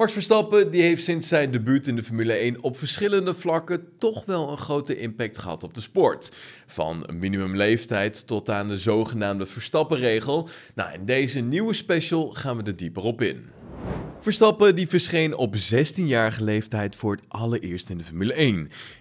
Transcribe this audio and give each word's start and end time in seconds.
Max 0.00 0.12
Verstappen 0.12 0.70
die 0.70 0.82
heeft 0.82 1.04
sinds 1.04 1.28
zijn 1.28 1.50
debuut 1.50 1.86
in 1.86 1.96
de 1.96 2.02
Formule 2.02 2.32
1 2.32 2.62
op 2.62 2.76
verschillende 2.76 3.34
vlakken 3.34 3.88
toch 3.98 4.24
wel 4.24 4.50
een 4.50 4.58
grote 4.58 4.98
impact 4.98 5.38
gehad 5.38 5.62
op 5.62 5.74
de 5.74 5.80
sport. 5.80 6.32
Van 6.66 7.06
minimumleeftijd 7.12 8.26
tot 8.26 8.50
aan 8.50 8.68
de 8.68 8.78
zogenaamde 8.78 9.46
Verstappenregel. 9.46 10.48
Nou, 10.74 10.92
in 10.92 11.04
deze 11.04 11.40
nieuwe 11.40 11.72
special 11.72 12.32
gaan 12.32 12.56
we 12.56 12.62
er 12.62 12.76
dieper 12.76 13.02
op 13.02 13.20
in. 13.20 13.59
Verstappen 14.22 14.74
die 14.74 14.88
verscheen 14.88 15.36
op 15.36 15.54
16-jarige 15.56 16.44
leeftijd 16.44 16.96
voor 16.96 17.12
het 17.12 17.24
allereerst 17.28 17.90
in 17.90 17.98
de 17.98 18.04
Formule 18.04 18.32
1. 18.32 18.54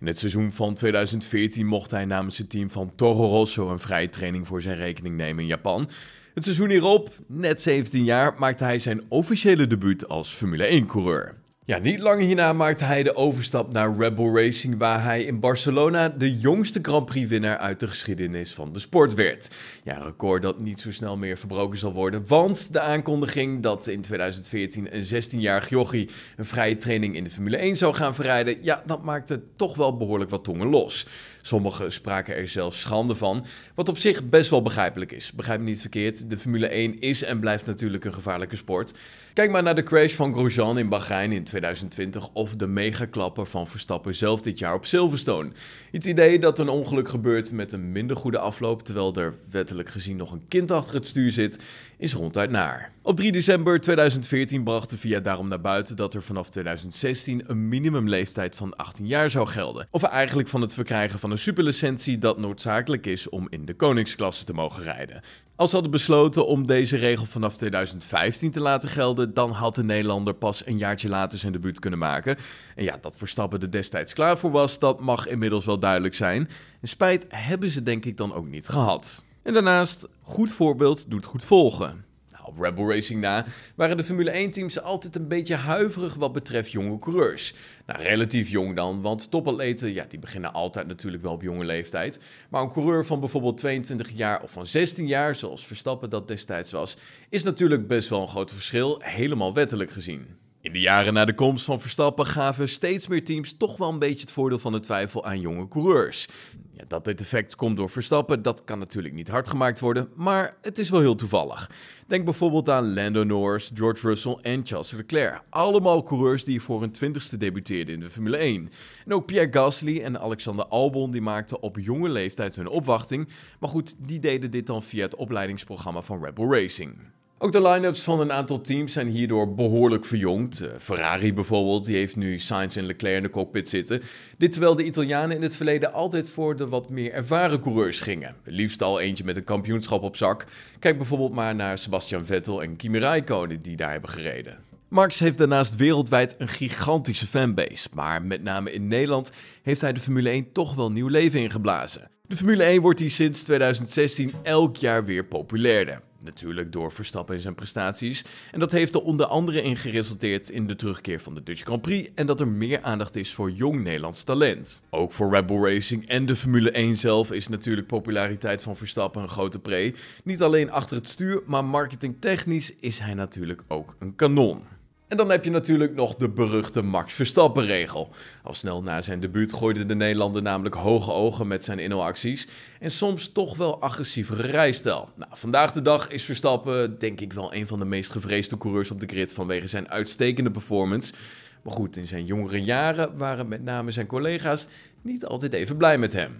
In 0.00 0.06
het 0.06 0.18
seizoen 0.18 0.52
van 0.52 0.74
2014 0.74 1.66
mocht 1.66 1.90
hij 1.90 2.04
namens 2.04 2.38
het 2.38 2.50
team 2.50 2.70
van 2.70 2.92
Toro 2.94 3.28
Rosso 3.28 3.70
een 3.70 3.78
vrije 3.78 4.08
training 4.08 4.46
voor 4.46 4.62
zijn 4.62 4.76
rekening 4.76 5.16
nemen 5.16 5.42
in 5.42 5.48
Japan. 5.48 5.90
Het 6.34 6.44
seizoen 6.44 6.68
hierop, 6.68 7.10
net 7.26 7.62
17 7.62 8.04
jaar, 8.04 8.34
maakte 8.38 8.64
hij 8.64 8.78
zijn 8.78 9.02
officiële 9.08 9.66
debuut 9.66 10.08
als 10.08 10.30
Formule 10.30 10.82
1-coureur. 10.82 11.34
Ja, 11.66 11.78
niet 11.78 12.00
lang 12.00 12.20
hierna 12.20 12.52
maakte 12.52 12.84
hij 12.84 13.02
de 13.02 13.16
overstap 13.16 13.72
naar 13.72 13.96
Red 13.96 14.14
Bull 14.14 14.34
Racing, 14.34 14.78
waar 14.78 15.02
hij 15.02 15.22
in 15.22 15.40
Barcelona 15.40 16.08
de 16.08 16.38
jongste 16.38 16.78
Grand 16.82 17.06
Prix-winnaar 17.06 17.58
uit 17.58 17.80
de 17.80 17.88
geschiedenis 17.88 18.54
van 18.54 18.72
de 18.72 18.78
sport 18.78 19.14
werd. 19.14 19.50
Ja, 19.82 19.96
een 19.96 20.02
record 20.02 20.42
dat 20.42 20.60
niet 20.60 20.80
zo 20.80 20.92
snel 20.92 21.16
meer 21.16 21.38
verbroken 21.38 21.78
zal 21.78 21.92
worden, 21.92 22.26
want 22.26 22.72
de 22.72 22.80
aankondiging 22.80 23.62
dat 23.62 23.86
in 23.86 24.00
2014 24.00 24.96
een 24.96 25.04
16-jarig 25.04 25.68
jochie 25.68 26.08
een 26.36 26.44
vrije 26.44 26.76
training 26.76 27.16
in 27.16 27.24
de 27.24 27.30
Formule 27.30 27.56
1 27.56 27.76
zou 27.76 27.94
gaan 27.94 28.14
verrijden, 28.14 28.56
ja, 28.62 28.82
dat 28.86 29.02
maakte 29.02 29.42
toch 29.56 29.76
wel 29.76 29.96
behoorlijk 29.96 30.30
wat 30.30 30.44
tongen 30.44 30.68
los. 30.68 31.06
Sommigen 31.42 31.92
spraken 31.92 32.36
er 32.36 32.48
zelfs 32.48 32.80
schande 32.80 33.14
van, 33.14 33.44
wat 33.74 33.88
op 33.88 33.98
zich 33.98 34.28
best 34.28 34.50
wel 34.50 34.62
begrijpelijk 34.62 35.12
is. 35.12 35.32
Begrijp 35.32 35.60
me 35.60 35.66
niet 35.66 35.80
verkeerd, 35.80 36.30
de 36.30 36.38
Formule 36.38 36.66
1 36.66 36.98
is 36.98 37.22
en 37.22 37.40
blijft 37.40 37.66
natuurlijk 37.66 38.04
een 38.04 38.14
gevaarlijke 38.14 38.56
sport. 38.56 38.94
Kijk 39.32 39.50
maar 39.50 39.62
naar 39.62 39.74
de 39.74 39.82
crash 39.82 40.14
van 40.14 40.32
Grosjean 40.32 40.78
in 40.78 40.88
Bahrein 40.88 41.32
in 41.32 41.44
2020 41.56 42.28
of 42.32 42.56
de 42.56 42.66
megaklapper 42.66 43.46
van 43.46 43.68
Verstappen 43.68 44.14
zelf 44.14 44.40
dit 44.40 44.58
jaar 44.58 44.74
op 44.74 44.86
Silverstone. 44.86 45.50
Het 45.90 46.04
idee 46.04 46.38
dat 46.38 46.58
een 46.58 46.68
ongeluk 46.68 47.08
gebeurt 47.08 47.52
met 47.52 47.72
een 47.72 47.92
minder 47.92 48.16
goede 48.16 48.38
afloop, 48.38 48.82
terwijl 48.82 49.14
er 49.14 49.34
wettelijk 49.50 49.88
gezien 49.88 50.16
nog 50.16 50.32
een 50.32 50.48
kind 50.48 50.70
achter 50.70 50.94
het 50.94 51.06
stuur 51.06 51.30
zit, 51.30 51.58
is 51.98 52.14
ronduit 52.14 52.50
naar. 52.50 52.92
Op 53.02 53.16
3 53.16 53.32
december 53.32 53.80
2014 53.80 54.64
bracht 54.64 54.90
de 54.90 54.98
VIA 54.98 55.20
daarom 55.20 55.48
naar 55.48 55.60
buiten 55.60 55.96
dat 55.96 56.14
er 56.14 56.22
vanaf 56.22 56.50
2016 56.50 57.42
een 57.46 57.68
minimumleeftijd 57.68 58.56
van 58.56 58.76
18 58.76 59.06
jaar 59.06 59.30
zou 59.30 59.46
gelden. 59.46 59.88
Of 59.90 60.02
eigenlijk 60.02 60.48
van 60.48 60.60
het 60.60 60.74
verkrijgen 60.74 61.18
van 61.18 61.30
een 61.30 61.38
superlicentie 61.38 62.18
dat 62.18 62.38
noodzakelijk 62.38 63.06
is 63.06 63.28
om 63.28 63.46
in 63.50 63.64
de 63.64 63.74
koningsklasse 63.74 64.44
te 64.44 64.52
mogen 64.52 64.82
rijden. 64.82 65.20
Als 65.56 65.68
ze 65.70 65.74
hadden 65.74 65.92
besloten 65.94 66.46
om 66.46 66.66
deze 66.66 66.96
regel 66.96 67.26
vanaf 67.26 67.56
2015 67.56 68.50
te 68.50 68.60
laten 68.60 68.88
gelden, 68.88 69.34
dan 69.34 69.50
had 69.50 69.74
de 69.74 69.84
Nederlander 69.84 70.34
pas 70.34 70.66
een 70.66 70.78
jaartje 70.78 71.08
later 71.08 71.38
zijn 71.38 71.45
debuut 71.52 71.78
kunnen 71.78 71.98
maken. 71.98 72.36
En 72.74 72.84
ja, 72.84 72.98
dat 73.00 73.16
Verstappen 73.16 73.60
er 73.60 73.70
destijds 73.70 74.12
klaar 74.12 74.38
voor 74.38 74.50
was, 74.50 74.78
dat 74.78 75.00
mag 75.00 75.28
inmiddels 75.28 75.64
wel 75.64 75.78
duidelijk 75.78 76.14
zijn. 76.14 76.48
En 76.80 76.88
spijt 76.88 77.26
hebben 77.28 77.70
ze 77.70 77.82
denk 77.82 78.04
ik 78.04 78.16
dan 78.16 78.34
ook 78.34 78.46
niet 78.46 78.68
gehad. 78.68 79.24
En 79.42 79.52
daarnaast, 79.52 80.08
goed 80.22 80.52
voorbeeld 80.52 81.10
doet 81.10 81.24
goed 81.24 81.44
volgen 81.44 82.06
op 82.46 82.58
Red 82.60 82.74
Bull 82.74 82.88
Racing 82.88 83.20
na, 83.20 83.44
waren 83.74 83.96
de 83.96 84.04
Formule 84.04 84.48
1-teams 84.48 84.82
altijd 84.82 85.16
een 85.16 85.28
beetje 85.28 85.54
huiverig 85.54 86.14
wat 86.14 86.32
betreft 86.32 86.72
jonge 86.72 86.98
coureurs. 86.98 87.54
Nou, 87.86 88.02
relatief 88.02 88.48
jong 88.48 88.76
dan, 88.76 89.00
want 89.00 89.30
topatleten, 89.30 89.94
ja, 89.94 90.04
die 90.08 90.18
beginnen 90.18 90.52
altijd 90.52 90.86
natuurlijk 90.86 91.22
wel 91.22 91.32
op 91.32 91.42
jonge 91.42 91.64
leeftijd. 91.64 92.20
Maar 92.50 92.62
een 92.62 92.72
coureur 92.72 93.04
van 93.04 93.20
bijvoorbeeld 93.20 93.58
22 93.58 94.10
jaar 94.10 94.42
of 94.42 94.50
van 94.50 94.66
16 94.66 95.06
jaar, 95.06 95.34
zoals 95.34 95.66
Verstappen 95.66 96.10
dat 96.10 96.28
destijds 96.28 96.70
was, 96.70 96.96
is 97.28 97.42
natuurlijk 97.42 97.86
best 97.86 98.08
wel 98.08 98.22
een 98.22 98.28
groot 98.28 98.52
verschil, 98.52 99.00
helemaal 99.04 99.54
wettelijk 99.54 99.90
gezien. 99.90 100.45
In 100.66 100.72
de 100.72 100.80
jaren 100.80 101.12
na 101.12 101.24
de 101.24 101.34
komst 101.34 101.64
van 101.64 101.80
Verstappen 101.80 102.26
gaven 102.26 102.68
steeds 102.68 103.06
meer 103.06 103.24
teams 103.24 103.56
toch 103.56 103.76
wel 103.76 103.88
een 103.88 103.98
beetje 103.98 104.20
het 104.20 104.32
voordeel 104.32 104.58
van 104.58 104.72
de 104.72 104.80
twijfel 104.80 105.24
aan 105.24 105.40
jonge 105.40 105.68
coureurs. 105.68 106.28
Ja, 106.72 106.84
dat 106.88 107.04
dit 107.04 107.20
effect 107.20 107.54
komt 107.54 107.76
door 107.76 107.90
Verstappen, 107.90 108.42
dat 108.42 108.64
kan 108.64 108.78
natuurlijk 108.78 109.14
niet 109.14 109.28
hard 109.28 109.48
gemaakt 109.48 109.80
worden, 109.80 110.08
maar 110.14 110.56
het 110.62 110.78
is 110.78 110.90
wel 110.90 111.00
heel 111.00 111.14
toevallig. 111.14 111.70
Denk 112.06 112.24
bijvoorbeeld 112.24 112.68
aan 112.68 112.94
Lando 112.94 113.24
Norris, 113.24 113.70
George 113.74 114.08
Russell 114.08 114.38
en 114.42 114.60
Charles 114.66 114.90
Leclerc. 114.90 115.42
Allemaal 115.50 116.02
coureurs 116.02 116.44
die 116.44 116.62
voor 116.62 116.80
hun 116.80 116.92
twintigste 116.92 117.36
debuteerden 117.36 117.94
in 117.94 118.00
de 118.00 118.10
Formule 118.10 118.36
1. 118.36 118.70
En 119.04 119.14
ook 119.14 119.26
Pierre 119.26 119.52
Gasly 119.52 120.00
en 120.00 120.20
Alexander 120.20 120.66
Albon 120.66 121.10
die 121.10 121.22
maakten 121.22 121.62
op 121.62 121.78
jonge 121.78 122.08
leeftijd 122.08 122.56
hun 122.56 122.68
opwachting, 122.68 123.28
maar 123.60 123.70
goed, 123.70 124.08
die 124.08 124.18
deden 124.18 124.50
dit 124.50 124.66
dan 124.66 124.82
via 124.82 125.04
het 125.04 125.16
opleidingsprogramma 125.16 126.02
van 126.02 126.24
Red 126.24 126.34
Bull 126.34 126.50
Racing. 126.50 127.14
Ook 127.38 127.52
de 127.52 127.62
line-ups 127.62 128.02
van 128.02 128.20
een 128.20 128.32
aantal 128.32 128.60
teams 128.60 128.92
zijn 128.92 129.06
hierdoor 129.06 129.54
behoorlijk 129.54 130.04
verjongd. 130.04 130.62
Uh, 130.62 130.68
Ferrari 130.78 131.34
bijvoorbeeld, 131.34 131.84
die 131.84 131.96
heeft 131.96 132.16
nu 132.16 132.38
Sainz 132.38 132.76
en 132.76 132.86
Leclerc 132.86 133.16
in 133.16 133.22
de 133.22 133.28
cockpit 133.28 133.68
zitten. 133.68 134.02
Dit 134.38 134.52
terwijl 134.52 134.76
de 134.76 134.84
Italianen 134.84 135.36
in 135.36 135.42
het 135.42 135.56
verleden 135.56 135.92
altijd 135.92 136.30
voor 136.30 136.56
de 136.56 136.68
wat 136.68 136.90
meer 136.90 137.12
ervaren 137.12 137.60
coureurs 137.60 138.00
gingen. 138.00 138.36
Liefst 138.44 138.82
al 138.82 139.00
eentje 139.00 139.24
met 139.24 139.36
een 139.36 139.44
kampioenschap 139.44 140.02
op 140.02 140.16
zak. 140.16 140.46
Kijk 140.78 140.96
bijvoorbeeld 140.96 141.32
maar 141.32 141.54
naar 141.54 141.78
Sebastian 141.78 142.24
Vettel 142.24 142.62
en 142.62 142.76
Kimi 142.76 142.98
Raikkonen 142.98 143.60
die 143.60 143.76
daar 143.76 143.90
hebben 143.90 144.10
gereden. 144.10 144.58
Max 144.88 145.18
heeft 145.18 145.38
daarnaast 145.38 145.76
wereldwijd 145.76 146.34
een 146.38 146.48
gigantische 146.48 147.26
fanbase, 147.26 147.88
maar 147.92 148.22
met 148.22 148.42
name 148.42 148.72
in 148.72 148.88
Nederland 148.88 149.32
heeft 149.62 149.80
hij 149.80 149.92
de 149.92 150.00
Formule 150.00 150.28
1 150.28 150.52
toch 150.52 150.74
wel 150.74 150.92
nieuw 150.92 151.08
leven 151.08 151.40
ingeblazen. 151.40 152.10
De 152.22 152.36
Formule 152.36 152.62
1 152.62 152.80
wordt 152.80 153.00
hier 153.00 153.10
sinds 153.10 153.42
2016 153.42 154.32
elk 154.42 154.76
jaar 154.76 155.04
weer 155.04 155.24
populairder. 155.24 156.00
Natuurlijk 156.26 156.72
door 156.72 156.92
Verstappen 156.92 157.34
en 157.34 157.40
zijn 157.40 157.54
prestaties. 157.54 158.24
En 158.50 158.60
dat 158.60 158.72
heeft 158.72 158.94
er 158.94 159.02
onder 159.02 159.26
andere 159.26 159.62
in 159.62 159.76
geresulteerd 159.76 160.48
in 160.48 160.66
de 160.66 160.74
terugkeer 160.74 161.20
van 161.20 161.34
de 161.34 161.42
Dutch 161.42 161.62
Grand 161.62 161.82
Prix 161.82 162.10
en 162.14 162.26
dat 162.26 162.40
er 162.40 162.48
meer 162.48 162.82
aandacht 162.82 163.16
is 163.16 163.34
voor 163.34 163.50
jong 163.50 163.82
Nederlands 163.82 164.24
talent. 164.24 164.82
Ook 164.90 165.12
voor 165.12 165.30
Red 165.30 165.46
Bull 165.46 165.62
Racing 165.62 166.08
en 166.08 166.26
de 166.26 166.36
Formule 166.36 166.70
1 166.70 166.96
zelf 166.96 167.32
is 167.32 167.48
natuurlijk 167.48 167.86
populariteit 167.86 168.62
van 168.62 168.76
Verstappen 168.76 169.22
een 169.22 169.28
grote 169.28 169.58
pre. 169.58 169.94
Niet 170.24 170.42
alleen 170.42 170.70
achter 170.70 170.96
het 170.96 171.08
stuur, 171.08 171.42
maar 171.46 171.64
marketingtechnisch 171.64 172.76
is 172.76 172.98
hij 172.98 173.14
natuurlijk 173.14 173.62
ook 173.68 173.94
een 173.98 174.16
kanon. 174.16 174.75
En 175.08 175.16
dan 175.16 175.30
heb 175.30 175.44
je 175.44 175.50
natuurlijk 175.50 175.94
nog 175.94 176.14
de 176.14 176.28
beruchte 176.28 176.82
Max 176.82 177.14
Verstappen-regel. 177.14 178.10
Al 178.42 178.54
snel 178.54 178.82
na 178.82 179.02
zijn 179.02 179.20
debuut 179.20 179.52
gooide 179.52 179.86
de 179.86 179.94
Nederlander 179.94 180.42
namelijk 180.42 180.74
hoge 180.74 181.12
ogen 181.12 181.46
met 181.46 181.64
zijn 181.64 181.78
inhaalacties 181.78 182.48
en 182.80 182.90
soms 182.90 183.32
toch 183.32 183.56
wel 183.56 183.80
agressievere 183.80 184.42
rijstijl. 184.42 185.08
Nou, 185.16 185.30
vandaag 185.34 185.72
de 185.72 185.82
dag 185.82 186.10
is 186.10 186.22
Verstappen 186.22 186.98
denk 186.98 187.20
ik 187.20 187.32
wel 187.32 187.54
een 187.54 187.66
van 187.66 187.78
de 187.78 187.84
meest 187.84 188.10
gevreesde 188.10 188.58
coureurs 188.58 188.90
op 188.90 189.00
de 189.00 189.06
grid 189.06 189.32
vanwege 189.32 189.66
zijn 189.66 189.90
uitstekende 189.90 190.50
performance. 190.50 191.14
Maar 191.62 191.74
goed, 191.74 191.96
in 191.96 192.06
zijn 192.06 192.24
jongere 192.24 192.62
jaren 192.62 193.16
waren 193.16 193.48
met 193.48 193.64
name 193.64 193.90
zijn 193.90 194.06
collega's 194.06 194.66
niet 195.02 195.24
altijd 195.24 195.52
even 195.52 195.76
blij 195.76 195.98
met 195.98 196.12
hem. 196.12 196.32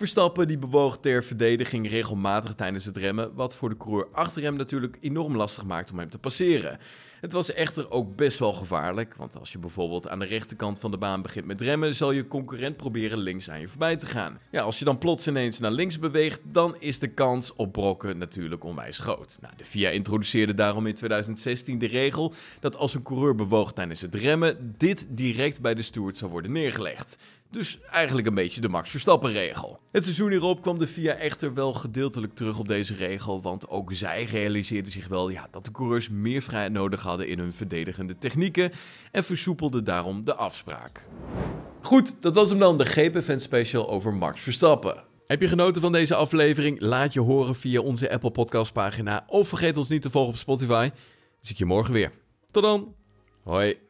Verstappen 0.00 0.48
die 0.48 0.58
bewoog 0.58 0.98
ter 0.98 1.24
verdediging 1.24 1.88
regelmatig 1.88 2.54
tijdens 2.54 2.84
het 2.84 2.96
remmen, 2.96 3.34
wat 3.34 3.56
voor 3.56 3.68
de 3.68 3.76
coureur 3.76 4.08
achter 4.12 4.42
hem 4.42 4.56
natuurlijk 4.56 4.98
enorm 5.00 5.36
lastig 5.36 5.64
maakt 5.64 5.90
om 5.90 5.98
hem 5.98 6.10
te 6.10 6.18
passeren. 6.18 6.78
Het 7.20 7.32
was 7.32 7.52
echter 7.52 7.90
ook 7.90 8.16
best 8.16 8.38
wel 8.38 8.52
gevaarlijk, 8.52 9.14
want 9.14 9.38
als 9.38 9.52
je 9.52 9.58
bijvoorbeeld 9.58 10.08
aan 10.08 10.18
de 10.18 10.24
rechterkant 10.24 10.78
van 10.78 10.90
de 10.90 10.98
baan 10.98 11.22
begint 11.22 11.46
met 11.46 11.60
remmen, 11.60 11.94
zal 11.94 12.12
je 12.12 12.28
concurrent 12.28 12.76
proberen 12.76 13.18
links 13.18 13.50
aan 13.50 13.60
je 13.60 13.68
voorbij 13.68 13.96
te 13.96 14.06
gaan. 14.06 14.38
Ja, 14.50 14.62
als 14.62 14.78
je 14.78 14.84
dan 14.84 14.98
plots 14.98 15.28
ineens 15.28 15.58
naar 15.58 15.70
links 15.70 15.98
beweegt, 15.98 16.40
dan 16.44 16.76
is 16.78 16.98
de 16.98 17.08
kans 17.08 17.54
op 17.54 17.72
brokken 17.72 18.18
natuurlijk 18.18 18.64
onwijs 18.64 18.98
groot. 18.98 19.38
Nou, 19.40 19.54
de 19.56 19.64
FIA 19.64 19.90
introduceerde 19.90 20.54
daarom 20.54 20.86
in 20.86 20.94
2016 20.94 21.78
de 21.78 21.86
regel 21.86 22.34
dat 22.60 22.76
als 22.76 22.94
een 22.94 23.02
coureur 23.02 23.34
bewoog 23.34 23.72
tijdens 23.72 24.00
het 24.00 24.14
remmen, 24.14 24.74
dit 24.76 25.06
direct 25.10 25.60
bij 25.60 25.74
de 25.74 25.82
steward 25.82 26.16
zou 26.16 26.30
worden 26.30 26.52
neergelegd. 26.52 27.18
Dus 27.50 27.80
eigenlijk 27.90 28.26
een 28.26 28.34
beetje 28.34 28.60
de 28.60 28.68
Max 28.68 28.90
Verstappen 28.90 29.32
regel. 29.32 29.80
Het 29.90 30.04
seizoen 30.04 30.30
hierop 30.30 30.62
kwam 30.62 30.78
de 30.78 30.86
FIA 30.86 31.14
echter 31.14 31.54
wel 31.54 31.72
gedeeltelijk 31.72 32.34
terug 32.34 32.58
op 32.58 32.68
deze 32.68 32.94
regel, 32.94 33.42
want 33.42 33.68
ook 33.68 33.92
zij 33.92 34.24
realiseerden 34.24 34.92
zich 34.92 35.08
wel 35.08 35.28
ja, 35.28 35.48
dat 35.50 35.64
de 35.64 35.70
coureurs 35.70 36.08
meer 36.08 36.42
vrijheid 36.42 36.72
nodig 36.72 37.02
hadden 37.02 37.28
in 37.28 37.38
hun 37.38 37.52
verdedigende 37.52 38.18
technieken 38.18 38.72
en 39.12 39.24
versoepelden 39.24 39.84
daarom 39.84 40.24
de 40.24 40.34
afspraak. 40.34 41.08
Goed, 41.80 42.22
dat 42.22 42.34
was 42.34 42.50
hem 42.50 42.58
dan, 42.58 42.78
de 42.78 42.84
GP-fan 42.84 43.40
special 43.40 43.88
over 43.88 44.14
Max 44.14 44.40
Verstappen. 44.40 45.04
Heb 45.26 45.40
je 45.40 45.48
genoten 45.48 45.82
van 45.82 45.92
deze 45.92 46.14
aflevering? 46.14 46.80
Laat 46.80 47.12
je 47.12 47.20
horen 47.20 47.54
via 47.54 47.80
onze 47.80 48.10
Apple 48.10 48.30
Podcast 48.30 48.72
pagina 48.72 49.24
of 49.26 49.48
vergeet 49.48 49.76
ons 49.76 49.88
niet 49.88 50.02
te 50.02 50.10
volgen 50.10 50.32
op 50.32 50.38
Spotify. 50.38 50.90
Zie 51.40 51.52
ik 51.52 51.58
je 51.58 51.64
morgen 51.64 51.92
weer. 51.92 52.12
Tot 52.50 52.62
dan. 52.62 52.94
Hoi. 53.42 53.88